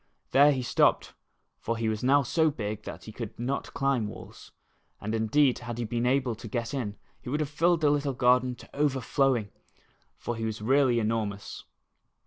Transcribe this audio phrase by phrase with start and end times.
[0.31, 1.13] There he stopped,
[1.59, 4.51] for he was now so big that he could not climb walls,
[4.99, 8.13] and indeed had he been able to get in he would have filled the little
[8.15, 9.51] garden to overflowing,
[10.17, 11.65] for he was really enormous.